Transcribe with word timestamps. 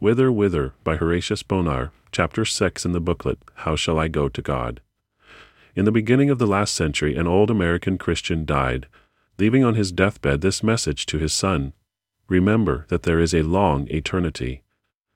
Whither, 0.00 0.32
Whither 0.32 0.72
by 0.82 0.96
Horatius 0.96 1.42
Bonar, 1.42 1.92
chapter 2.10 2.46
6 2.46 2.86
in 2.86 2.92
the 2.92 3.02
booklet, 3.02 3.38
How 3.56 3.76
Shall 3.76 3.98
I 3.98 4.08
Go 4.08 4.30
to 4.30 4.40
God? 4.40 4.80
In 5.76 5.84
the 5.84 5.92
beginning 5.92 6.30
of 6.30 6.38
the 6.38 6.46
last 6.46 6.74
century, 6.74 7.16
an 7.16 7.26
old 7.26 7.50
American 7.50 7.98
Christian 7.98 8.46
died, 8.46 8.86
leaving 9.38 9.62
on 9.62 9.74
his 9.74 9.92
deathbed 9.92 10.40
this 10.40 10.62
message 10.62 11.04
to 11.04 11.18
his 11.18 11.34
son 11.34 11.74
Remember 12.28 12.86
that 12.88 13.02
there 13.02 13.20
is 13.20 13.34
a 13.34 13.42
long 13.42 13.88
eternity. 13.88 14.62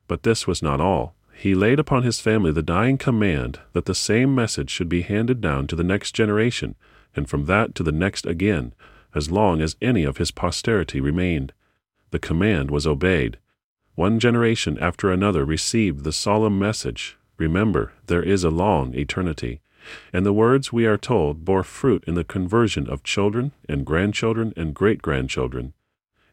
But 0.06 0.22
this 0.22 0.46
was 0.46 0.62
not 0.62 0.82
all. 0.82 1.14
He 1.32 1.54
laid 1.54 1.78
upon 1.78 2.02
his 2.02 2.20
family 2.20 2.52
the 2.52 2.60
dying 2.60 2.98
command 2.98 3.60
that 3.72 3.86
the 3.86 3.94
same 3.94 4.34
message 4.34 4.68
should 4.68 4.90
be 4.90 5.00
handed 5.00 5.40
down 5.40 5.66
to 5.68 5.76
the 5.76 5.82
next 5.82 6.12
generation, 6.12 6.74
and 7.16 7.26
from 7.26 7.46
that 7.46 7.74
to 7.76 7.82
the 7.82 7.90
next 7.90 8.26
again, 8.26 8.74
as 9.14 9.30
long 9.30 9.62
as 9.62 9.76
any 9.80 10.04
of 10.04 10.18
his 10.18 10.30
posterity 10.30 11.00
remained. 11.00 11.54
The 12.10 12.18
command 12.18 12.70
was 12.70 12.86
obeyed. 12.86 13.38
One 13.94 14.18
generation 14.18 14.76
after 14.80 15.12
another 15.12 15.44
received 15.44 16.02
the 16.02 16.12
solemn 16.12 16.58
message 16.58 17.16
Remember, 17.36 17.92
there 18.06 18.22
is 18.22 18.44
a 18.44 18.50
long 18.50 18.94
eternity. 18.94 19.60
And 20.12 20.24
the 20.24 20.32
words, 20.32 20.72
we 20.72 20.86
are 20.86 20.96
told, 20.96 21.44
bore 21.44 21.62
fruit 21.62 22.04
in 22.06 22.14
the 22.14 22.24
conversion 22.24 22.88
of 22.88 23.02
children 23.02 23.52
and 23.68 23.84
grandchildren 23.84 24.52
and 24.56 24.74
great 24.74 25.02
grandchildren. 25.02 25.74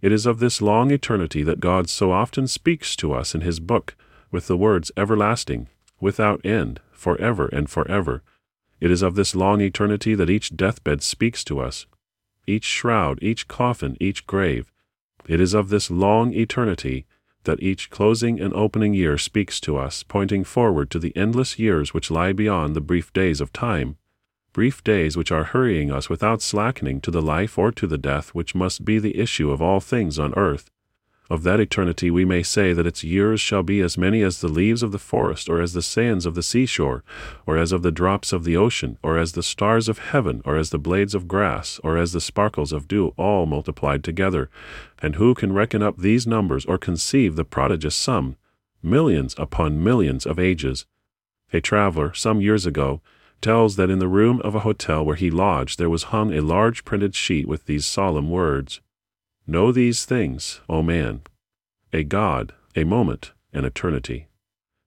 It 0.02 0.12
is 0.12 0.26
of 0.26 0.40
this 0.40 0.62
long 0.62 0.90
eternity 0.92 1.44
that 1.44 1.60
God 1.60 1.90
so 1.90 2.12
often 2.12 2.48
speaks 2.48 2.96
to 2.98 3.14
us 3.14 3.36
in 3.36 3.42
His 3.42 3.60
book 3.60 3.96
with 4.32 4.48
the 4.48 4.58
words 4.58 4.92
everlasting, 4.96 5.68
without 6.00 6.44
end, 6.46 6.80
forever 6.92 7.48
and 7.48 7.70
forever. 7.70 8.24
It 8.80 8.90
is 8.90 9.02
of 9.02 9.16
this 9.16 9.36
long 9.36 9.62
eternity 9.62 10.16
that 10.16 10.30
each 10.30 10.56
deathbed 10.56 11.04
speaks 11.04 11.44
to 11.44 11.60
us, 11.60 11.86
each 12.48 12.64
shroud, 12.64 13.20
each 13.22 13.48
coffin, 13.48 13.98
each 14.00 14.26
grave. 14.26 14.72
It 15.28 15.40
is 15.40 15.54
of 15.54 15.70
this 15.70 15.92
long 15.92 16.34
eternity 16.34 17.06
that 17.44 17.62
each 17.62 17.90
closing 17.90 18.40
and 18.40 18.54
opening 18.54 18.94
year 18.94 19.18
speaks 19.18 19.60
to 19.62 19.78
us, 19.78 20.04
pointing 20.04 20.44
forward 20.44 20.90
to 20.92 21.00
the 21.00 21.16
endless 21.16 21.58
years 21.58 21.94
which 21.94 22.12
lie 22.12 22.34
beyond 22.34 22.76
the 22.76 22.82
brief 22.82 23.12
days 23.14 23.42
of 23.42 23.52
time, 23.52 23.98
brief 24.54 24.84
days 24.84 25.16
which 25.16 25.32
are 25.32 25.46
hurrying 25.46 25.92
us 25.92 26.10
without 26.10 26.42
slackening 26.42 27.00
to 27.02 27.12
the 27.12 27.22
life 27.22 27.58
or 27.58 27.72
to 27.72 27.88
the 27.88 27.98
death 27.98 28.30
which 28.30 28.54
must 28.54 28.84
be 28.84 29.00
the 29.00 29.18
issue 29.18 29.50
of 29.50 29.62
all 29.62 29.80
things 29.80 30.20
on 30.20 30.34
earth. 30.36 30.70
Of 31.32 31.44
that 31.44 31.62
eternity 31.62 32.12
we 32.12 32.26
may 32.26 32.44
say 32.44 32.74
that 32.74 32.86
its 32.86 33.06
years 33.06 33.40
shall 33.40 33.64
be 33.64 33.80
as 33.80 33.98
many 33.98 34.22
as 34.22 34.42
the 34.42 34.50
leaves 34.50 34.84
of 34.84 34.92
the 34.92 35.00
forest, 35.00 35.48
or 35.48 35.62
as 35.62 35.72
the 35.72 35.82
sands 35.82 36.26
of 36.26 36.36
the 36.36 36.44
seashore, 36.44 37.06
or 37.46 37.58
as 37.58 37.72
of 37.72 37.84
the 37.84 37.90
drops 37.92 38.34
of 38.34 38.44
the 38.44 38.58
ocean, 38.58 38.98
or 39.02 39.18
as 39.18 39.32
the 39.32 39.42
stars 39.42 39.88
of 39.88 40.00
heaven, 40.00 40.42
or 40.44 40.58
as 40.58 40.72
the 40.72 40.78
blades 40.78 41.16
of 41.16 41.30
grass, 41.30 41.80
or 41.86 41.96
as 41.96 42.12
the 42.12 42.20
sparkles 42.20 42.74
of 42.74 42.86
dew, 42.86 43.14
all 43.16 43.46
multiplied 43.46 44.04
together. 44.04 44.50
And 45.02 45.16
who 45.16 45.34
can 45.34 45.54
reckon 45.54 45.82
up 45.82 46.00
these 46.00 46.28
numbers, 46.28 46.66
or 46.66 46.78
conceive 46.78 47.38
the 47.38 47.46
prodigious 47.46 47.96
sum? 47.96 48.36
Millions 48.84 49.34
upon 49.38 49.82
millions 49.82 50.26
of 50.26 50.38
ages. 50.38 50.86
A 51.54 51.62
traveler, 51.62 52.14
some 52.14 52.42
years 52.42 52.66
ago, 52.66 53.00
tells 53.40 53.78
that 53.78 53.90
in 53.90 54.00
the 54.00 54.10
room 54.10 54.42
of 54.42 54.54
a 54.54 54.68
hotel 54.68 55.06
where 55.06 55.16
he 55.16 55.32
lodged 55.32 55.80
there 55.80 55.90
was 55.90 56.12
hung 56.12 56.34
a 56.34 56.42
large 56.42 56.84
printed 56.84 57.16
sheet 57.16 57.48
with 57.48 57.68
these 57.68 57.86
solemn 57.86 58.30
words 58.30 58.82
Know 59.48 59.72
these 59.72 60.06
things, 60.06 60.62
O 60.70 60.82
man, 60.82 61.22
a 61.92 62.04
God, 62.04 62.54
a 62.76 62.84
moment, 62.84 63.34
an 63.52 63.66
eternity. 63.66 64.28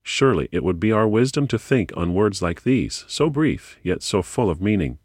Surely 0.03 0.49
it 0.53 0.63
would 0.63 0.79
be 0.79 0.93
our 0.93 1.09
wisdom 1.09 1.47
to 1.49 1.59
think 1.59 1.93
on 1.97 2.15
words 2.15 2.41
like 2.41 2.63
these, 2.63 3.05
so 3.09 3.29
brief, 3.29 3.79
yet 3.83 4.03
so 4.03 4.23
full 4.23 4.49
of 4.49 4.61
meaning. 4.61 4.99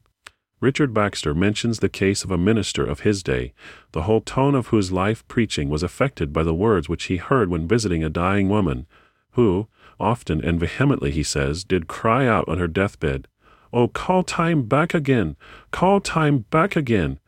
Richard 0.62 0.94
Baxter 0.94 1.34
mentions 1.34 1.80
the 1.80 1.90
case 1.90 2.24
of 2.24 2.32
a 2.32 2.38
minister 2.38 2.86
of 2.86 3.02
his 3.02 3.24
day, 3.24 3.54
the 3.94 4.04
whole 4.04 4.22
tone 4.22 4.56
of 4.56 4.68
whose 4.68 4.92
life 4.92 5.26
preaching 5.28 5.70
was 5.70 5.84
affected 5.84 6.34
by 6.34 6.44
the 6.44 6.54
words 6.54 6.90
which 6.90 7.06
he 7.06 7.18
heard 7.18 7.50
when 7.50 7.68
visiting 7.68 8.04
a 8.04 8.10
dying 8.10 8.50
woman, 8.50 8.86
who, 9.32 9.68
often 10.00 10.44
and 10.44 10.60
vehemently, 10.60 11.12
he 11.12 11.24
says, 11.24 11.64
did 11.64 11.88
cry 11.88 12.28
out 12.28 12.48
on 12.48 12.58
her 12.58 12.68
deathbed, 12.68 13.28
Oh, 13.72 13.88
call 13.88 14.24
time 14.24 14.64
back 14.64 14.94
again! 14.94 15.38
Call 15.72 16.02
time 16.02 16.46
back 16.50 16.76
again! 16.76 17.20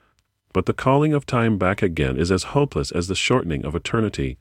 But 0.53 0.65
the 0.65 0.73
calling 0.73 1.13
of 1.13 1.25
time 1.25 1.57
back 1.57 1.81
again 1.81 2.17
is 2.17 2.31
as 2.31 2.51
hopeless 2.55 2.91
as 2.91 3.07
the 3.07 3.15
shortening 3.15 3.65
of 3.65 3.75
eternity. 3.75 4.37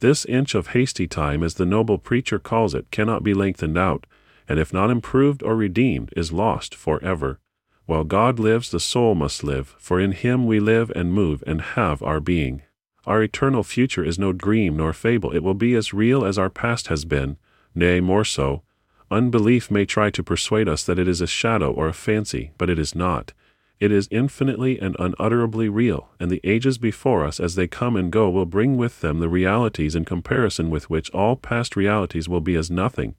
This 0.00 0.24
inch 0.24 0.54
of 0.54 0.68
hasty 0.68 1.06
time, 1.06 1.42
as 1.42 1.54
the 1.54 1.66
noble 1.66 1.98
preacher 1.98 2.38
calls 2.38 2.74
it, 2.74 2.90
cannot 2.90 3.22
be 3.22 3.34
lengthened 3.34 3.78
out, 3.78 4.06
and 4.48 4.58
if 4.58 4.72
not 4.72 4.90
improved 4.90 5.42
or 5.42 5.54
redeemed, 5.54 6.12
is 6.16 6.32
lost 6.32 6.74
forever. 6.74 7.38
While 7.86 8.04
God 8.04 8.38
lives, 8.38 8.70
the 8.70 8.80
soul 8.80 9.14
must 9.14 9.44
live, 9.44 9.76
for 9.78 10.00
in 10.00 10.12
him 10.12 10.46
we 10.46 10.58
live 10.58 10.90
and 10.96 11.12
move 11.12 11.44
and 11.46 11.60
have 11.60 12.02
our 12.02 12.20
being. 12.20 12.62
Our 13.06 13.22
eternal 13.22 13.62
future 13.62 14.04
is 14.04 14.18
no 14.18 14.32
dream 14.32 14.76
nor 14.76 14.92
fable, 14.92 15.32
it 15.32 15.42
will 15.42 15.54
be 15.54 15.74
as 15.74 15.92
real 15.92 16.24
as 16.24 16.38
our 16.38 16.50
past 16.50 16.86
has 16.88 17.04
been, 17.04 17.36
nay, 17.74 18.00
more 18.00 18.24
so. 18.24 18.62
Unbelief 19.10 19.70
may 19.70 19.84
try 19.84 20.10
to 20.10 20.22
persuade 20.22 20.68
us 20.68 20.84
that 20.84 20.98
it 20.98 21.08
is 21.08 21.20
a 21.20 21.26
shadow 21.26 21.72
or 21.72 21.88
a 21.88 21.92
fancy, 21.92 22.52
but 22.58 22.70
it 22.70 22.78
is 22.78 22.94
not. 22.94 23.32
It 23.82 23.90
is 23.90 24.06
infinitely 24.12 24.78
and 24.78 24.94
unutterably 25.00 25.68
real, 25.68 26.10
and 26.20 26.30
the 26.30 26.40
ages 26.44 26.78
before 26.78 27.24
us 27.24 27.40
as 27.40 27.56
they 27.56 27.66
come 27.66 27.96
and 27.96 28.12
go 28.12 28.30
will 28.30 28.46
bring 28.46 28.76
with 28.76 29.00
them 29.00 29.18
the 29.18 29.28
realities 29.28 29.96
in 29.96 30.04
comparison 30.04 30.70
with 30.70 30.88
which 30.88 31.10
all 31.10 31.34
past 31.34 31.74
realities 31.74 32.28
will 32.28 32.40
be 32.40 32.54
as 32.54 32.70
nothing. 32.70 33.16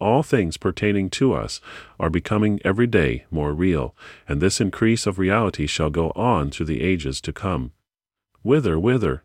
All 0.00 0.24
things 0.24 0.56
pertaining 0.56 1.10
to 1.10 1.32
us 1.32 1.60
are 2.00 2.10
becoming 2.10 2.58
every 2.64 2.88
day 2.88 3.24
more 3.30 3.52
real, 3.54 3.94
and 4.26 4.40
this 4.40 4.60
increase 4.60 5.06
of 5.06 5.20
reality 5.20 5.68
shall 5.68 5.90
go 5.90 6.10
on 6.16 6.50
through 6.50 6.66
the 6.66 6.82
ages 6.82 7.20
to 7.20 7.32
come. 7.32 7.70
Whither, 8.42 8.80
whither? 8.80 9.22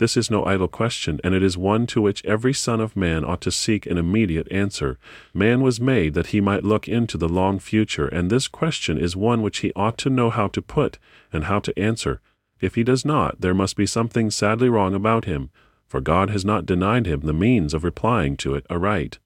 This 0.00 0.16
is 0.16 0.30
no 0.30 0.46
idle 0.46 0.66
question, 0.66 1.20
and 1.22 1.34
it 1.34 1.42
is 1.42 1.58
one 1.58 1.86
to 1.88 2.00
which 2.00 2.24
every 2.24 2.54
son 2.54 2.80
of 2.80 2.96
man 2.96 3.22
ought 3.22 3.42
to 3.42 3.50
seek 3.50 3.84
an 3.84 3.98
immediate 3.98 4.50
answer. 4.50 4.98
Man 5.34 5.60
was 5.60 5.78
made 5.78 6.14
that 6.14 6.28
he 6.28 6.40
might 6.40 6.64
look 6.64 6.88
into 6.88 7.18
the 7.18 7.28
long 7.28 7.58
future, 7.58 8.08
and 8.08 8.30
this 8.30 8.48
question 8.48 8.96
is 8.96 9.14
one 9.14 9.42
which 9.42 9.58
he 9.58 9.74
ought 9.76 9.98
to 9.98 10.08
know 10.08 10.30
how 10.30 10.48
to 10.48 10.62
put 10.62 10.98
and 11.30 11.44
how 11.44 11.58
to 11.58 11.78
answer. 11.78 12.22
If 12.62 12.76
he 12.76 12.82
does 12.82 13.04
not, 13.04 13.42
there 13.42 13.52
must 13.52 13.76
be 13.76 13.84
something 13.84 14.30
sadly 14.30 14.70
wrong 14.70 14.94
about 14.94 15.26
him, 15.26 15.50
for 15.86 16.00
God 16.00 16.30
has 16.30 16.46
not 16.46 16.64
denied 16.64 17.04
him 17.04 17.20
the 17.20 17.34
means 17.34 17.74
of 17.74 17.84
replying 17.84 18.38
to 18.38 18.54
it 18.54 18.64
aright. 18.70 19.18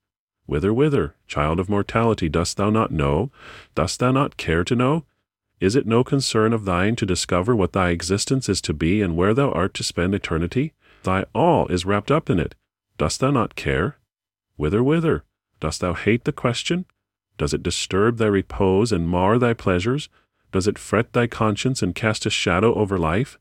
Whither, 0.46 0.74
whither, 0.74 1.14
child 1.28 1.60
of 1.60 1.68
mortality, 1.68 2.28
dost 2.28 2.56
thou 2.56 2.70
not 2.70 2.90
know? 2.90 3.30
Dost 3.76 4.00
thou 4.00 4.10
not 4.10 4.36
care 4.36 4.64
to 4.64 4.74
know? 4.74 5.04
Is 5.60 5.76
it 5.76 5.86
no 5.86 6.02
concern 6.02 6.52
of 6.52 6.64
thine 6.64 6.96
to 6.96 7.06
discover 7.06 7.54
what 7.54 7.72
thy 7.72 7.90
existence 7.90 8.48
is 8.48 8.60
to 8.62 8.74
be 8.74 9.00
and 9.00 9.16
where 9.16 9.34
thou 9.34 9.50
art 9.52 9.74
to 9.74 9.84
spend 9.84 10.14
eternity? 10.14 10.72
Thy 11.04 11.24
all 11.34 11.66
is 11.68 11.86
wrapped 11.86 12.10
up 12.10 12.28
in 12.28 12.38
it. 12.38 12.54
Dost 12.98 13.20
thou 13.20 13.30
not 13.30 13.54
care? 13.54 13.98
Whither, 14.56 14.82
whither? 14.82 15.24
Dost 15.60 15.80
thou 15.80 15.94
hate 15.94 16.24
the 16.24 16.32
question? 16.32 16.86
Does 17.38 17.54
it 17.54 17.62
disturb 17.62 18.18
thy 18.18 18.26
repose 18.26 18.92
and 18.92 19.08
mar 19.08 19.38
thy 19.38 19.54
pleasures? 19.54 20.08
Does 20.52 20.68
it 20.68 20.78
fret 20.78 21.12
thy 21.12 21.26
conscience 21.26 21.82
and 21.82 21.94
cast 21.94 22.26
a 22.26 22.30
shadow 22.30 22.74
over 22.74 22.98
life? 22.98 23.38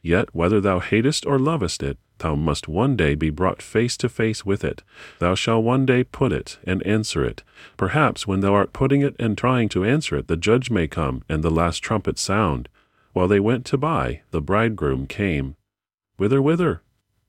Yet 0.00 0.34
whether 0.34 0.60
thou 0.60 0.80
hatest 0.80 1.26
or 1.26 1.38
lovest 1.38 1.82
it, 1.82 1.98
thou 2.18 2.34
must 2.34 2.68
one 2.68 2.96
day 2.96 3.14
be 3.14 3.30
brought 3.30 3.62
face 3.62 3.96
to 3.98 4.08
face 4.08 4.44
with 4.44 4.64
it. 4.64 4.82
Thou 5.18 5.34
shalt 5.34 5.64
one 5.64 5.86
day 5.86 6.04
put 6.04 6.32
it 6.32 6.58
and 6.64 6.86
answer 6.86 7.24
it. 7.24 7.42
Perhaps 7.76 8.26
when 8.26 8.40
thou 8.40 8.54
art 8.54 8.72
putting 8.72 9.02
it 9.02 9.16
and 9.18 9.36
trying 9.36 9.68
to 9.70 9.84
answer 9.84 10.16
it, 10.16 10.28
the 10.28 10.36
judge 10.36 10.70
may 10.70 10.86
come 10.86 11.22
and 11.28 11.42
the 11.42 11.50
last 11.50 11.78
trumpet 11.78 12.18
sound. 12.18 12.68
While 13.12 13.28
they 13.28 13.40
went 13.40 13.64
to 13.66 13.78
buy, 13.78 14.22
the 14.30 14.40
bridegroom 14.40 15.06
came. 15.06 15.56
Whither, 16.16 16.40
whither? 16.42 16.82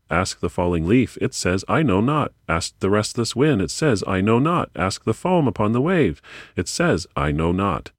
Ask 0.09 0.40
the 0.40 0.50
falling 0.50 0.88
leaf, 0.88 1.17
it 1.19 1.34
says, 1.34 1.66
I 1.67 1.81
know 1.81 2.00
not. 2.00 2.31
Ask 2.47 2.78
the 2.79 2.91
restless 2.91 3.35
wind, 3.35 3.62
it 3.62 3.72
says, 3.72 4.03
I 4.06 4.22
know 4.22 4.38
not. 4.38 4.69
Ask 4.75 5.03
the 5.03 5.13
foam 5.13 5.47
upon 5.47 5.72
the 5.72 5.81
wave, 5.81 6.22
it 6.56 6.67
says, 6.67 7.07
I 7.16 7.31
know 7.31 7.52
not. 7.52 7.91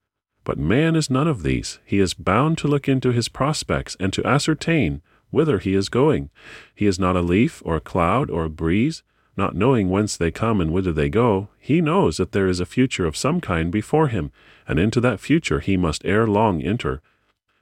But 0.44 0.58
man 0.58 0.94
is 0.94 1.10
none 1.10 1.26
of 1.26 1.42
these. 1.42 1.80
He 1.84 1.98
is 1.98 2.14
bound 2.14 2.58
to 2.58 2.68
look 2.68 2.88
into 2.88 3.10
his 3.10 3.28
prospects 3.28 3.96
and 3.98 4.12
to 4.12 4.24
ascertain 4.24 5.02
whither 5.30 5.58
he 5.58 5.74
is 5.74 5.88
going. 5.88 6.30
He 6.74 6.86
is 6.86 6.98
not 6.98 7.16
a 7.16 7.20
leaf 7.20 7.62
or 7.64 7.76
a 7.76 7.80
cloud 7.80 8.30
or 8.30 8.44
a 8.44 8.50
breeze, 8.50 9.02
not 9.36 9.54
knowing 9.54 9.90
whence 9.90 10.16
they 10.16 10.30
come 10.30 10.60
and 10.60 10.72
whither 10.72 10.92
they 10.92 11.08
go. 11.08 11.48
He 11.58 11.80
knows 11.80 12.16
that 12.16 12.32
there 12.32 12.48
is 12.48 12.60
a 12.60 12.66
future 12.66 13.06
of 13.06 13.16
some 13.16 13.40
kind 13.40 13.70
before 13.70 14.08
him, 14.08 14.32
and 14.66 14.78
into 14.78 15.00
that 15.00 15.20
future 15.20 15.60
he 15.60 15.76
must 15.76 16.04
ere 16.04 16.26
long 16.26 16.62
enter. 16.62 17.02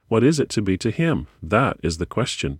What 0.07 0.23
is 0.23 0.39
it 0.39 0.49
to 0.49 0.61
be 0.61 0.77
to 0.77 0.91
him? 0.91 1.27
That 1.41 1.77
is 1.83 1.97
the 1.97 2.05
question. 2.05 2.59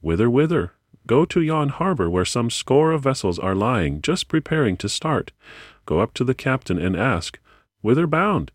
Whither, 0.00 0.28
whither? 0.28 0.72
Go 1.06 1.24
to 1.24 1.40
yon 1.40 1.70
harbor 1.70 2.10
where 2.10 2.24
some 2.24 2.50
score 2.50 2.92
of 2.92 3.02
vessels 3.02 3.38
are 3.38 3.54
lying, 3.54 4.02
just 4.02 4.28
preparing 4.28 4.76
to 4.78 4.88
start. 4.88 5.32
Go 5.86 6.00
up 6.00 6.14
to 6.14 6.24
the 6.24 6.34
captain 6.34 6.78
and 6.78 6.96
ask, 6.96 7.38
Whither 7.80 8.06
bound? 8.06 8.52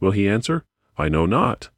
Will 0.00 0.12
he 0.12 0.28
answer, 0.28 0.64
I 0.96 1.08
know 1.08 1.26
not? 1.26 1.68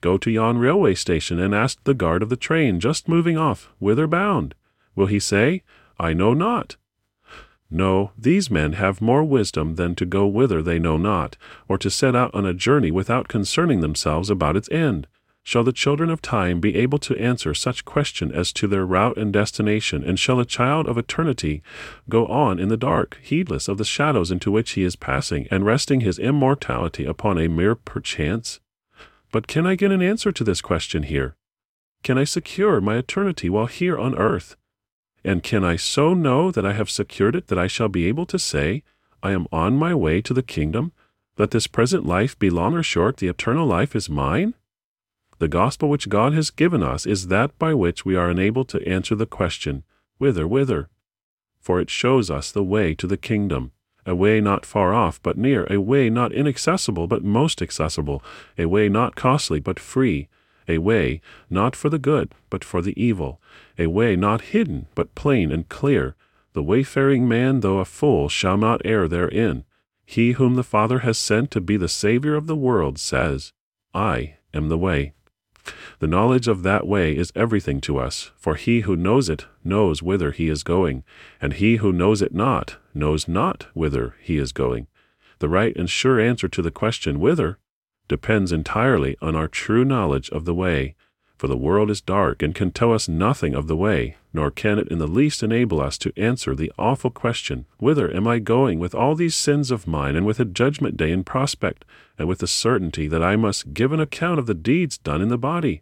Go 0.00 0.16
to 0.18 0.30
yon 0.30 0.58
railway 0.58 0.94
station 0.94 1.38
and 1.38 1.54
ask 1.54 1.82
the 1.84 1.94
guard 1.94 2.22
of 2.22 2.28
the 2.28 2.36
train 2.36 2.80
just 2.80 3.08
moving 3.08 3.36
off, 3.36 3.70
whither 3.78 4.06
bound? 4.06 4.54
Will 4.94 5.06
he 5.06 5.20
say, 5.20 5.62
I 5.98 6.14
know 6.14 6.32
not? 6.32 6.76
No, 7.70 8.10
these 8.18 8.50
men 8.50 8.72
have 8.72 9.00
more 9.00 9.22
wisdom 9.22 9.76
than 9.76 9.94
to 9.94 10.04
go 10.04 10.26
whither 10.26 10.62
they 10.62 10.78
know 10.78 10.96
not, 10.96 11.36
or 11.68 11.78
to 11.78 11.90
set 11.90 12.16
out 12.16 12.34
on 12.34 12.44
a 12.44 12.54
journey 12.54 12.90
without 12.90 13.28
concerning 13.28 13.80
themselves 13.80 14.28
about 14.28 14.56
its 14.56 14.70
end. 14.70 15.06
Shall 15.42 15.64
the 15.64 15.72
children 15.72 16.10
of 16.10 16.20
time 16.20 16.60
be 16.60 16.76
able 16.76 16.98
to 16.98 17.16
answer 17.16 17.54
such 17.54 17.84
question 17.84 18.32
as 18.32 18.52
to 18.54 18.66
their 18.66 18.84
route 18.84 19.16
and 19.16 19.32
destination, 19.32 20.02
and 20.02 20.18
shall 20.18 20.40
a 20.40 20.44
child 20.44 20.86
of 20.86 20.98
eternity 20.98 21.62
go 22.08 22.26
on 22.26 22.58
in 22.58 22.68
the 22.68 22.76
dark, 22.76 23.18
heedless 23.22 23.68
of 23.68 23.78
the 23.78 23.84
shadows 23.84 24.30
into 24.30 24.50
which 24.50 24.72
he 24.72 24.82
is 24.82 24.96
passing, 24.96 25.46
and 25.50 25.64
resting 25.64 26.00
his 26.00 26.18
immortality 26.18 27.04
upon 27.04 27.38
a 27.38 27.48
mere 27.48 27.74
perchance? 27.74 28.60
But 29.32 29.46
can 29.46 29.66
I 29.66 29.76
get 29.76 29.92
an 29.92 30.02
answer 30.02 30.32
to 30.32 30.44
this 30.44 30.60
question 30.60 31.04
here? 31.04 31.36
Can 32.02 32.18
I 32.18 32.24
secure 32.24 32.80
my 32.80 32.96
eternity 32.96 33.48
while 33.48 33.66
here 33.66 33.98
on 33.98 34.16
earth? 34.16 34.56
And 35.22 35.42
can 35.42 35.64
I 35.64 35.76
so 35.76 36.14
know 36.14 36.50
that 36.50 36.64
I 36.64 36.72
have 36.72 36.90
secured 36.90 37.36
it 37.36 37.48
that 37.48 37.58
I 37.58 37.66
shall 37.66 37.88
be 37.88 38.06
able 38.06 38.26
to 38.26 38.38
say, 38.38 38.82
I 39.22 39.32
am 39.32 39.46
on 39.52 39.76
my 39.76 39.94
way 39.94 40.22
to 40.22 40.32
the 40.32 40.42
kingdom, 40.42 40.92
let 41.36 41.50
this 41.50 41.66
present 41.66 42.06
life 42.06 42.38
be 42.38 42.50
long 42.50 42.74
or 42.74 42.82
short, 42.82 43.18
the 43.18 43.28
eternal 43.28 43.66
life 43.66 43.94
is 43.94 44.08
mine? 44.08 44.54
The 45.38 45.48
gospel 45.48 45.88
which 45.88 46.08
God 46.08 46.32
has 46.34 46.50
given 46.50 46.82
us 46.82 47.06
is 47.06 47.28
that 47.28 47.58
by 47.58 47.72
which 47.74 48.04
we 48.04 48.16
are 48.16 48.30
enabled 48.30 48.68
to 48.70 48.88
answer 48.88 49.14
the 49.14 49.26
question, 49.26 49.84
Whither, 50.18 50.46
whither? 50.46 50.88
For 51.60 51.80
it 51.80 51.88
shows 51.88 52.30
us 52.30 52.50
the 52.50 52.64
way 52.64 52.94
to 52.94 53.06
the 53.06 53.16
kingdom, 53.16 53.72
a 54.10 54.14
way 54.14 54.40
not 54.40 54.66
far 54.66 54.92
off 54.92 55.22
but 55.22 55.38
near, 55.38 55.68
a 55.70 55.80
way 55.80 56.10
not 56.10 56.32
inaccessible 56.32 57.06
but 57.06 57.22
most 57.22 57.62
accessible, 57.62 58.24
a 58.58 58.66
way 58.66 58.88
not 58.88 59.14
costly 59.14 59.60
but 59.60 59.78
free, 59.78 60.26
a 60.66 60.78
way 60.78 61.20
not 61.48 61.76
for 61.76 61.88
the 61.88 61.98
good 61.98 62.34
but 62.50 62.64
for 62.64 62.82
the 62.82 63.00
evil, 63.00 63.40
a 63.78 63.86
way 63.86 64.16
not 64.16 64.50
hidden 64.52 64.86
but 64.96 65.14
plain 65.14 65.52
and 65.52 65.68
clear. 65.68 66.16
The 66.54 66.62
wayfaring 66.64 67.28
man, 67.28 67.60
though 67.60 67.78
a 67.78 67.84
fool, 67.84 68.28
shall 68.28 68.56
not 68.56 68.82
err 68.84 69.06
therein. 69.06 69.64
He 70.04 70.32
whom 70.32 70.56
the 70.56 70.64
Father 70.64 71.00
has 71.00 71.16
sent 71.16 71.52
to 71.52 71.60
be 71.60 71.76
the 71.76 71.88
Saviour 71.88 72.34
of 72.34 72.48
the 72.48 72.56
world 72.56 72.98
says, 72.98 73.52
I 73.94 74.34
am 74.52 74.68
the 74.68 74.78
way. 74.78 75.12
The 75.98 76.06
knowledge 76.06 76.48
of 76.48 76.62
that 76.62 76.86
way 76.86 77.16
is 77.16 77.32
everything 77.34 77.80
to 77.82 77.98
us, 77.98 78.30
for 78.36 78.54
he 78.54 78.80
who 78.80 78.96
knows 78.96 79.28
it 79.28 79.46
knows 79.64 80.02
whither 80.02 80.30
he 80.30 80.48
is 80.48 80.62
going, 80.62 81.04
and 81.40 81.52
he 81.54 81.76
who 81.76 81.92
knows 81.92 82.22
it 82.22 82.34
not 82.34 82.76
knows 82.94 83.28
not 83.28 83.66
whither 83.74 84.14
he 84.20 84.36
is 84.36 84.52
going. 84.52 84.86
The 85.38 85.48
right 85.48 85.76
and 85.76 85.88
sure 85.88 86.20
answer 86.20 86.48
to 86.48 86.62
the 86.62 86.70
question, 86.70 87.20
Whither? 87.20 87.58
depends 88.08 88.50
entirely 88.50 89.16
on 89.22 89.36
our 89.36 89.46
true 89.46 89.84
knowledge 89.84 90.28
of 90.30 90.44
the 90.44 90.54
way, 90.54 90.96
for 91.40 91.48
the 91.48 91.56
world 91.56 91.90
is 91.90 92.02
dark 92.02 92.42
and 92.42 92.54
can 92.54 92.70
tell 92.70 92.92
us 92.92 93.08
nothing 93.08 93.54
of 93.54 93.66
the 93.66 93.74
way, 93.74 94.14
nor 94.30 94.50
can 94.50 94.78
it 94.78 94.86
in 94.88 94.98
the 94.98 95.06
least 95.06 95.42
enable 95.42 95.80
us 95.80 95.96
to 95.96 96.12
answer 96.14 96.54
the 96.54 96.70
awful 96.78 97.08
question, 97.08 97.64
Whither 97.78 98.14
am 98.14 98.28
I 98.28 98.40
going 98.40 98.78
with 98.78 98.94
all 98.94 99.14
these 99.14 99.34
sins 99.34 99.70
of 99.70 99.86
mine, 99.86 100.16
and 100.16 100.26
with 100.26 100.38
a 100.38 100.44
judgment 100.44 100.98
day 100.98 101.10
in 101.10 101.24
prospect, 101.24 101.86
and 102.18 102.28
with 102.28 102.40
the 102.40 102.46
certainty 102.46 103.08
that 103.08 103.22
I 103.22 103.36
must 103.36 103.72
give 103.72 103.90
an 103.90 104.00
account 104.00 104.38
of 104.38 104.44
the 104.44 104.52
deeds 104.52 104.98
done 104.98 105.22
in 105.22 105.28
the 105.28 105.38
body? 105.38 105.80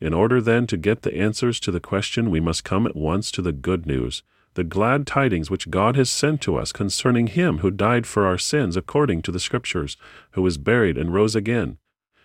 In 0.00 0.14
order 0.14 0.40
then 0.40 0.66
to 0.68 0.78
get 0.78 1.02
the 1.02 1.14
answers 1.14 1.60
to 1.60 1.70
the 1.70 1.78
question, 1.78 2.30
we 2.30 2.40
must 2.40 2.64
come 2.64 2.86
at 2.86 2.96
once 2.96 3.30
to 3.32 3.42
the 3.42 3.52
good 3.52 3.84
news, 3.84 4.22
the 4.54 4.64
glad 4.64 5.06
tidings 5.06 5.50
which 5.50 5.68
God 5.68 5.94
has 5.96 6.08
sent 6.08 6.40
to 6.40 6.56
us 6.56 6.72
concerning 6.72 7.26
Him 7.26 7.58
who 7.58 7.70
died 7.70 8.06
for 8.06 8.24
our 8.24 8.38
sins 8.38 8.78
according 8.78 9.20
to 9.22 9.30
the 9.30 9.40
Scriptures, 9.40 9.98
who 10.30 10.40
was 10.40 10.56
buried 10.56 10.96
and 10.96 11.12
rose 11.12 11.36
again 11.36 11.76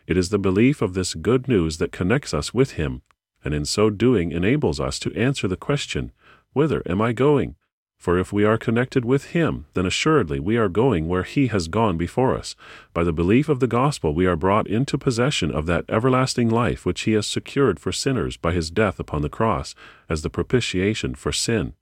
it 0.07 0.17
is 0.17 0.29
the 0.29 0.39
belief 0.39 0.81
of 0.81 0.93
this 0.93 1.13
good 1.13 1.47
news 1.47 1.77
that 1.77 1.91
connects 1.91 2.33
us 2.33 2.53
with 2.53 2.73
Him, 2.73 3.01
and 3.43 3.53
in 3.53 3.65
so 3.65 3.89
doing 3.89 4.31
enables 4.31 4.79
us 4.79 4.99
to 4.99 5.13
answer 5.15 5.47
the 5.47 5.57
question, 5.57 6.11
Whither 6.53 6.83
am 6.85 7.01
I 7.01 7.11
going? 7.13 7.55
For 7.97 8.19
if 8.19 8.31
we 8.31 8.43
are 8.43 8.57
connected 8.57 9.03
with 9.03 9.31
Him, 9.31 9.65
then 9.73 9.85
assuredly 9.85 10.39
we 10.39 10.57
are 10.57 10.69
going 10.69 11.07
where 11.07 11.23
He 11.23 11.47
has 11.47 11.67
gone 11.67 11.97
before 11.97 12.37
us. 12.37 12.55
By 12.93 13.03
the 13.03 13.13
belief 13.13 13.49
of 13.49 13.59
the 13.59 13.67
gospel, 13.67 14.13
we 14.13 14.25
are 14.25 14.35
brought 14.35 14.67
into 14.67 14.97
possession 14.97 15.51
of 15.51 15.65
that 15.65 15.85
everlasting 15.89 16.49
life 16.49 16.85
which 16.85 17.01
He 17.01 17.13
has 17.13 17.25
secured 17.25 17.79
for 17.79 17.91
sinners 17.91 18.37
by 18.37 18.51
His 18.51 18.69
death 18.69 18.99
upon 18.99 19.21
the 19.21 19.29
cross, 19.29 19.73
as 20.09 20.21
the 20.21 20.29
propitiation 20.29 21.15
for 21.15 21.31
sin. 21.31 21.73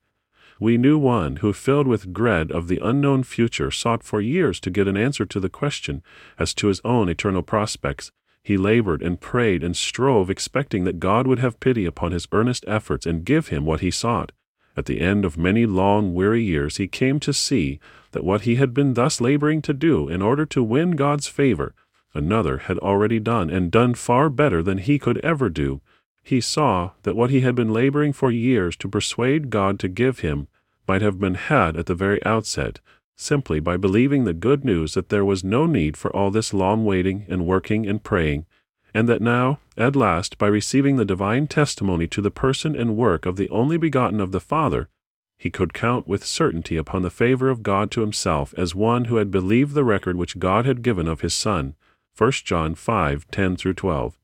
We 0.64 0.78
knew 0.78 0.98
one 0.98 1.36
who, 1.42 1.52
filled 1.52 1.88
with 1.88 2.14
dread 2.14 2.50
of 2.50 2.70
the 2.70 2.80
unknown 2.82 3.24
future, 3.24 3.70
sought 3.70 4.02
for 4.02 4.22
years 4.22 4.62
to 4.62 4.70
get 4.70 4.88
an 4.88 4.96
answer 4.96 5.26
to 5.26 5.42
the 5.42 5.50
question 5.50 6.02
as 6.40 6.54
to 6.54 6.68
his 6.68 6.80
own 6.86 7.10
eternal 7.10 7.42
prospects. 7.42 8.14
He 8.42 8.56
labored 8.56 9.02
and 9.02 9.20
prayed 9.20 9.62
and 9.62 9.76
strove, 9.76 10.30
expecting 10.30 10.86
that 10.86 11.02
God 11.02 11.28
would 11.28 11.40
have 11.40 11.60
pity 11.60 11.84
upon 11.84 12.14
his 12.14 12.30
earnest 12.32 12.64
efforts 12.66 13.06
and 13.06 13.26
give 13.26 13.50
him 13.50 13.66
what 13.66 13.82
he 13.82 13.92
sought. 13.92 14.32
At 14.78 14.86
the 14.86 15.02
end 15.02 15.26
of 15.26 15.38
many 15.38 15.66
long, 15.66 16.14
weary 16.14 16.46
years, 16.46 16.78
he 16.78 16.88
came 16.88 17.20
to 17.20 17.34
see 17.34 17.82
that 18.14 18.24
what 18.24 18.44
he 18.44 18.56
had 18.56 18.74
been 18.74 18.94
thus 18.94 19.20
laboring 19.20 19.62
to 19.64 19.74
do 19.74 20.08
in 20.08 20.22
order 20.22 20.46
to 20.46 20.64
win 20.64 20.92
God's 20.92 21.28
favor, 21.28 21.76
another 22.14 22.60
had 22.60 22.78
already 22.78 23.20
done, 23.20 23.50
and 23.50 23.70
done 23.70 23.96
far 23.96 24.30
better 24.30 24.64
than 24.64 24.78
he 24.78 24.98
could 24.98 25.18
ever 25.18 25.50
do 25.50 25.82
he 26.24 26.40
saw 26.40 26.92
that 27.04 27.18
what 27.18 27.30
he 27.30 27.42
had 27.42 27.54
been 27.54 27.74
laboring 27.74 28.14
for 28.14 28.32
years 28.32 28.78
to 28.78 28.88
persuade 28.88 29.50
God 29.50 29.78
to 29.80 29.90
give 29.90 30.20
him 30.20 30.48
might 30.88 31.02
have 31.02 31.20
been 31.20 31.36
had 31.36 31.78
at 31.78 31.86
the 31.86 31.96
very 31.96 32.24
outset, 32.26 32.80
simply 33.16 33.60
by 33.60 33.78
believing 33.78 34.24
the 34.24 34.34
good 34.34 34.66
news 34.66 34.94
that 34.94 35.10
there 35.10 35.26
was 35.26 35.44
no 35.44 35.66
need 35.66 35.96
for 35.96 36.14
all 36.16 36.32
this 36.32 36.54
long 36.54 36.86
waiting 36.86 37.26
and 37.30 37.46
working 37.46 37.88
and 37.88 38.04
praying, 38.04 38.46
and 38.94 39.10
that 39.10 39.22
now, 39.22 39.60
at 39.78 39.96
last, 39.96 40.38
by 40.38 40.48
receiving 40.48 40.98
the 40.98 41.06
divine 41.06 41.48
testimony 41.48 42.08
to 42.08 42.22
the 42.22 42.32
person 42.32 42.76
and 42.76 42.98
work 42.98 43.26
of 43.26 43.36
the 43.36 43.50
only 43.50 43.78
begotten 43.78 44.20
of 44.20 44.32
the 44.32 44.40
Father, 44.40 44.90
he 45.38 45.50
could 45.50 45.74
count 45.74 46.08
with 46.08 46.24
certainty 46.24 46.78
upon 46.78 47.02
the 47.02 47.10
favor 47.10 47.50
of 47.50 47.64
God 47.64 47.92
to 47.92 48.02
himself 48.02 48.54
as 48.58 48.76
one 48.76 49.06
who 49.06 49.18
had 49.18 49.32
believed 49.32 49.74
the 49.74 49.84
record 49.84 50.16
which 50.16 50.40
God 50.40 50.66
had 50.66 50.82
given 50.82 51.08
of 51.08 51.22
his 51.22 51.34
Son. 51.34 51.76
1 52.18 52.32
John 52.32 52.76
5 52.76 53.28
10 53.30 53.56
12. 53.56 54.20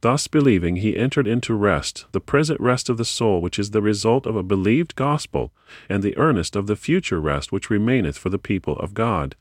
Thus 0.00 0.28
believing, 0.28 0.76
he 0.76 0.96
entered 0.96 1.26
into 1.26 1.54
rest, 1.54 2.06
the 2.12 2.20
present 2.20 2.60
rest 2.60 2.88
of 2.88 2.98
the 2.98 3.04
soul, 3.04 3.40
which 3.40 3.58
is 3.58 3.72
the 3.72 3.82
result 3.82 4.26
of 4.26 4.36
a 4.36 4.44
believed 4.44 4.94
gospel, 4.94 5.52
and 5.88 6.02
the 6.02 6.16
earnest 6.16 6.54
of 6.54 6.68
the 6.68 6.76
future 6.76 7.20
rest 7.20 7.50
which 7.50 7.70
remaineth 7.70 8.16
for 8.16 8.30
the 8.30 8.38
people 8.38 8.76
of 8.78 8.94
God. 8.94 9.34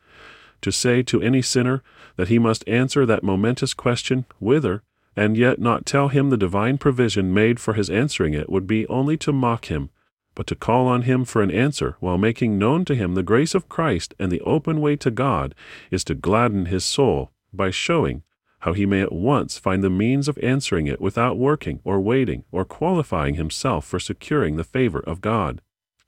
To 0.62 0.71
say 0.71 1.04
to 1.04 1.21
any 1.21 1.44
sinner 1.44 1.83
that 2.15 2.30
he 2.30 2.39
must 2.39 2.68
answer 2.68 3.06
that 3.06 3.24
momentous 3.24 3.75
question, 3.75 4.25
Whither? 4.39 4.81
and 5.18 5.36
yet 5.36 5.59
not 5.59 5.86
tell 5.86 6.09
him 6.09 6.30
the 6.30 6.38
divine 6.38 6.77
provision 6.77 7.33
made 7.33 7.59
for 7.59 7.74
his 7.74 7.89
answering 7.89 8.36
it 8.36 8.50
would 8.50 8.68
be 8.68 8.88
only 8.88 9.18
to 9.18 9.33
mock 9.33 9.65
him, 9.65 9.89
but 10.36 10.45
to 10.45 10.56
call 10.56 10.88
on 10.88 11.01
him 11.01 11.25
for 11.25 11.42
an 11.42 11.50
answer 11.50 11.98
while 12.00 12.19
making 12.19 12.59
known 12.59 12.86
to 12.86 12.94
him 12.94 13.15
the 13.15 13.24
grace 13.24 13.56
of 13.56 13.68
Christ 13.68 14.13
and 14.19 14.31
the 14.31 14.42
open 14.42 14.80
way 14.80 14.95
to 14.98 15.09
God 15.09 15.56
is 15.89 16.04
to 16.04 16.13
gladden 16.13 16.68
his 16.68 16.86
soul 16.86 17.31
by 17.51 17.71
showing 17.71 18.21
how 18.59 18.74
he 18.74 18.86
may 18.86 19.01
at 19.01 19.12
once 19.12 19.57
find 19.57 19.83
the 19.83 19.89
means 19.89 20.27
of 20.27 20.38
answering 20.42 20.88
it 20.88 21.00
without 21.00 21.38
working 21.38 21.80
or 21.83 22.00
waiting 22.00 22.44
or 22.51 22.65
qualifying 22.65 23.36
himself 23.36 23.86
for 23.86 24.00
securing 24.00 24.56
the 24.56 24.63
favor 24.63 25.00
of 25.00 25.21
God. 25.21 25.62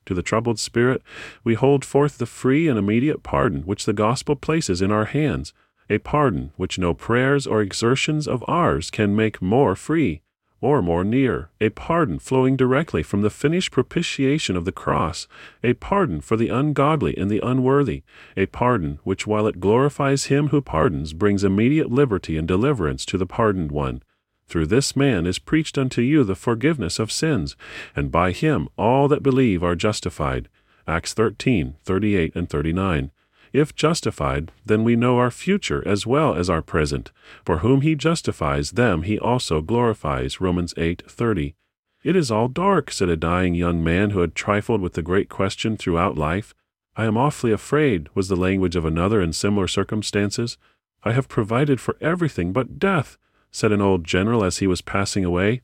To 0.05 0.13
the 0.13 0.23
troubled 0.23 0.59
spirit, 0.59 1.03
we 1.43 1.53
hold 1.53 1.85
forth 1.85 2.17
the 2.17 2.25
free 2.25 2.67
and 2.67 2.79
immediate 2.79 3.21
pardon 3.21 3.61
which 3.61 3.85
the 3.85 3.93
gospel 3.93 4.35
places 4.35 4.81
in 4.81 4.91
our 4.91 5.05
hands, 5.05 5.53
a 5.89 5.99
pardon 5.99 6.51
which 6.55 6.79
no 6.79 6.93
prayers 6.93 7.45
or 7.45 7.61
exertions 7.61 8.27
of 8.27 8.43
ours 8.47 8.89
can 8.89 9.15
make 9.15 9.41
more 9.41 9.75
free, 9.75 10.21
or 10.61 10.81
more 10.81 11.03
near, 11.03 11.49
a 11.61 11.69
pardon 11.69 12.19
flowing 12.19 12.55
directly 12.55 13.01
from 13.01 13.21
the 13.21 13.29
finished 13.29 13.71
propitiation 13.71 14.55
of 14.55 14.65
the 14.65 14.71
cross, 14.71 15.27
a 15.63 15.73
pardon 15.73 16.21
for 16.21 16.35
the 16.35 16.49
ungodly 16.49 17.17
and 17.17 17.29
the 17.29 17.39
unworthy, 17.39 18.03
a 18.35 18.45
pardon 18.45 18.99
which, 19.03 19.25
while 19.25 19.47
it 19.47 19.59
glorifies 19.59 20.25
him 20.25 20.49
who 20.49 20.61
pardons, 20.61 21.13
brings 21.13 21.43
immediate 21.43 21.91
liberty 21.91 22.37
and 22.37 22.47
deliverance 22.47 23.05
to 23.05 23.17
the 23.17 23.25
pardoned 23.25 23.71
one. 23.71 24.03
Through 24.47 24.65
this 24.65 24.95
man 24.95 25.27
is 25.27 25.37
preached 25.39 25.77
unto 25.77 26.01
you 26.01 26.23
the 26.23 26.35
forgiveness 26.35 26.97
of 26.97 27.11
sins, 27.11 27.55
and 27.95 28.11
by 28.11 28.31
him 28.31 28.67
all 28.77 29.07
that 29.07 29.23
believe 29.23 29.63
are 29.63 29.75
justified. 29.75 30.49
Acts 30.87 31.13
13, 31.13 31.75
38 31.83 32.35
and 32.35 32.49
39. 32.49 33.11
If 33.51 33.75
justified, 33.75 34.51
then 34.65 34.83
we 34.83 34.95
know 34.95 35.17
our 35.17 35.31
future 35.31 35.81
as 35.87 36.05
well 36.05 36.35
as 36.35 36.49
our 36.49 36.61
present. 36.61 37.11
For 37.45 37.59
whom 37.59 37.81
he 37.81 37.95
justifies, 37.95 38.71
them 38.71 39.03
he 39.03 39.17
also 39.17 39.61
glorifies. 39.61 40.39
Romans 40.39 40.73
8:30. 40.77 41.55
It 42.03 42.15
is 42.15 42.31
all 42.31 42.47
dark, 42.47 42.91
said 42.91 43.09
a 43.09 43.17
dying 43.17 43.55
young 43.55 43.83
man 43.83 44.11
who 44.11 44.21
had 44.21 44.35
trifled 44.35 44.81
with 44.81 44.93
the 44.93 45.01
great 45.01 45.29
question 45.29 45.75
throughout 45.75 46.17
life. 46.17 46.53
I 46.95 47.05
am 47.05 47.17
awfully 47.17 47.51
afraid, 47.51 48.07
was 48.13 48.27
the 48.27 48.35
language 48.35 48.75
of 48.75 48.85
another 48.85 49.21
in 49.21 49.33
similar 49.33 49.67
circumstances. 49.67 50.57
I 51.03 51.13
have 51.13 51.27
provided 51.27 51.79
for 51.79 51.97
everything 52.01 52.53
but 52.53 52.79
death, 52.79 53.17
said 53.51 53.71
an 53.71 53.81
old 53.81 54.03
general 54.03 54.43
as 54.43 54.57
he 54.57 54.67
was 54.67 54.81
passing 54.81 55.25
away. 55.25 55.61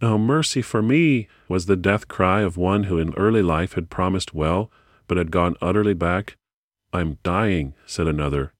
No 0.00 0.18
mercy 0.18 0.62
for 0.62 0.82
me, 0.82 1.28
was 1.48 1.66
the 1.66 1.76
death 1.76 2.08
cry 2.08 2.42
of 2.42 2.56
one 2.56 2.84
who 2.84 2.98
in 2.98 3.14
early 3.14 3.42
life 3.42 3.74
had 3.74 3.90
promised 3.90 4.34
well, 4.34 4.70
but 5.06 5.16
had 5.16 5.30
gone 5.30 5.56
utterly 5.60 5.94
back. 5.94 6.36
I'm 6.94 7.18
dying, 7.24 7.74
said 7.86 8.06
another, 8.06 8.52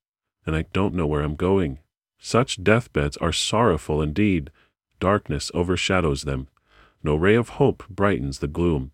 and 0.44 0.56
I 0.56 0.66
don't 0.72 0.92
know 0.92 1.06
where 1.06 1.22
I'm 1.22 1.36
going. 1.36 1.78
Such 2.18 2.64
deathbeds 2.64 3.16
are 3.18 3.32
sorrowful 3.32 4.02
indeed. 4.02 4.50
Darkness 4.98 5.52
overshadows 5.54 6.22
them. 6.22 6.48
No 7.04 7.14
ray 7.14 7.36
of 7.36 7.50
hope 7.60 7.84
brightens 7.88 8.40
the 8.40 8.48
gloom. 8.48 8.90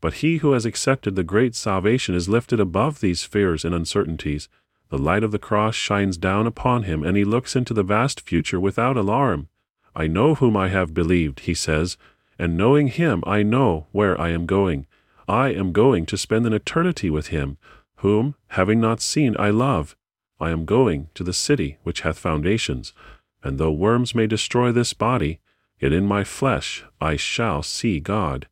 But 0.00 0.14
he 0.14 0.38
who 0.38 0.52
has 0.52 0.64
accepted 0.64 1.14
the 1.14 1.22
great 1.22 1.54
salvation 1.54 2.14
is 2.14 2.26
lifted 2.26 2.58
above 2.58 3.00
these 3.00 3.22
fears 3.22 3.66
and 3.66 3.74
uncertainties. 3.74 4.48
The 4.88 4.96
light 4.96 5.24
of 5.24 5.30
the 5.30 5.38
cross 5.38 5.74
shines 5.74 6.16
down 6.16 6.46
upon 6.46 6.84
him, 6.84 7.04
and 7.04 7.18
he 7.18 7.24
looks 7.24 7.54
into 7.54 7.74
the 7.74 7.82
vast 7.82 8.22
future 8.22 8.58
without 8.58 8.96
alarm. 8.96 9.48
I 9.94 10.06
know 10.06 10.36
whom 10.36 10.56
I 10.56 10.68
have 10.68 10.94
believed, 10.94 11.40
he 11.40 11.52
says, 11.52 11.98
and 12.38 12.56
knowing 12.56 12.88
him, 12.88 13.22
I 13.26 13.42
know 13.42 13.88
where 13.92 14.18
I 14.18 14.30
am 14.30 14.46
going. 14.46 14.86
I 15.28 15.48
am 15.48 15.72
going 15.72 16.06
to 16.06 16.16
spend 16.16 16.46
an 16.46 16.54
eternity 16.54 17.10
with 17.10 17.26
him, 17.26 17.58
whom, 18.00 18.34
having 18.48 18.80
not 18.80 19.00
seen, 19.00 19.36
I 19.38 19.50
love. 19.50 19.96
I 20.38 20.50
am 20.50 20.64
going 20.64 21.08
to 21.14 21.22
the 21.22 21.34
city 21.34 21.76
which 21.82 22.00
hath 22.00 22.18
foundations, 22.18 22.94
and 23.42 23.58
though 23.58 23.72
worms 23.72 24.14
may 24.14 24.26
destroy 24.26 24.72
this 24.72 24.94
body, 24.94 25.40
yet 25.78 25.92
in 25.92 26.06
my 26.06 26.24
flesh 26.24 26.84
I 27.00 27.16
shall 27.16 27.62
see 27.62 28.00
God. 28.00 28.48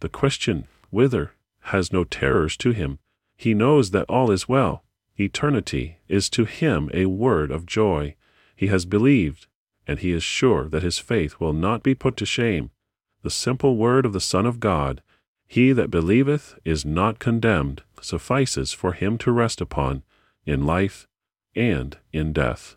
The 0.00 0.08
question, 0.08 0.66
whither, 0.90 1.32
has 1.60 1.92
no 1.92 2.04
terrors 2.04 2.56
to 2.58 2.70
him. 2.70 2.98
He 3.36 3.52
knows 3.52 3.90
that 3.90 4.08
all 4.08 4.30
is 4.30 4.48
well. 4.48 4.84
Eternity 5.20 5.98
is 6.08 6.30
to 6.30 6.44
him 6.44 6.90
a 6.94 7.06
word 7.06 7.50
of 7.50 7.66
joy. 7.66 8.14
He 8.56 8.68
has 8.68 8.86
believed, 8.86 9.46
and 9.86 9.98
he 9.98 10.12
is 10.12 10.22
sure 10.22 10.68
that 10.68 10.82
his 10.82 10.98
faith 10.98 11.38
will 11.38 11.52
not 11.52 11.82
be 11.82 11.94
put 11.94 12.16
to 12.18 12.26
shame. 12.26 12.70
The 13.22 13.30
simple 13.30 13.76
word 13.76 14.06
of 14.06 14.12
the 14.12 14.20
Son 14.20 14.46
of 14.46 14.60
God, 14.60 15.02
He 15.48 15.72
that 15.72 15.90
believeth 15.90 16.58
is 16.64 16.84
not 16.84 17.18
condemned, 17.18 17.82
suffices 18.02 18.72
for 18.74 18.92
him 18.92 19.16
to 19.18 19.32
rest 19.32 19.62
upon 19.62 20.02
in 20.44 20.66
life 20.66 21.08
and 21.56 21.96
in 22.12 22.34
death. 22.34 22.66